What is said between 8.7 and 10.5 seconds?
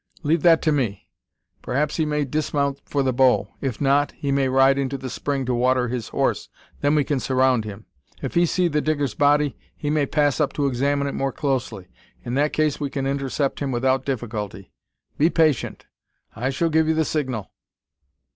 Digger's body, he may pass